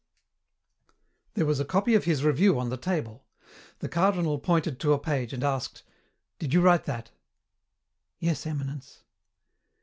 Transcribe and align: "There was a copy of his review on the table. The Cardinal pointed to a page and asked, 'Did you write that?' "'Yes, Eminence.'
"There 1.35 1.45
was 1.45 1.59
a 1.59 1.63
copy 1.63 1.93
of 1.93 2.05
his 2.05 2.23
review 2.23 2.59
on 2.59 2.69
the 2.71 2.75
table. 2.75 3.27
The 3.81 3.87
Cardinal 3.87 4.39
pointed 4.39 4.79
to 4.79 4.93
a 4.93 4.97
page 4.99 5.31
and 5.31 5.43
asked, 5.43 5.83
'Did 6.39 6.55
you 6.55 6.61
write 6.61 6.85
that?' 6.85 7.11
"'Yes, 8.17 8.47
Eminence.' 8.47 9.03